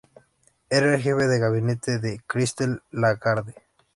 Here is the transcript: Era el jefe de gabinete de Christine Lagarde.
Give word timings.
Era 0.71 0.95
el 0.95 0.99
jefe 0.99 1.27
de 1.27 1.37
gabinete 1.37 1.99
de 1.99 2.19
Christine 2.27 2.79
Lagarde. 2.89 3.53